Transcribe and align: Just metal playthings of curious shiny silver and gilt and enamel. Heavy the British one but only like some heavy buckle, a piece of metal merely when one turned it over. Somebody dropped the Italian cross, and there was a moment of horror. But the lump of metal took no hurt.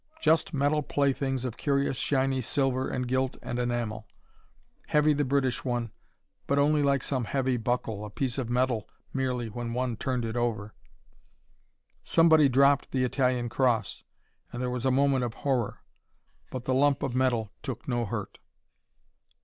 Just 0.19 0.51
metal 0.51 0.81
playthings 0.81 1.45
of 1.45 1.57
curious 1.57 1.95
shiny 1.97 2.41
silver 2.41 2.89
and 2.89 3.07
gilt 3.07 3.37
and 3.43 3.59
enamel. 3.59 4.07
Heavy 4.87 5.13
the 5.13 5.23
British 5.23 5.63
one 5.63 5.91
but 6.47 6.57
only 6.57 6.81
like 6.81 7.03
some 7.03 7.25
heavy 7.25 7.55
buckle, 7.55 8.03
a 8.03 8.09
piece 8.09 8.39
of 8.39 8.49
metal 8.49 8.89
merely 9.13 9.47
when 9.47 9.75
one 9.75 9.95
turned 9.95 10.25
it 10.25 10.35
over. 10.35 10.73
Somebody 12.03 12.49
dropped 12.49 12.89
the 12.89 13.03
Italian 13.03 13.47
cross, 13.47 14.03
and 14.51 14.59
there 14.59 14.71
was 14.71 14.87
a 14.87 14.89
moment 14.91 15.23
of 15.23 15.35
horror. 15.35 15.83
But 16.49 16.63
the 16.63 16.73
lump 16.73 17.03
of 17.03 17.13
metal 17.13 17.51
took 17.61 17.87
no 17.87 18.03
hurt. 18.05 18.39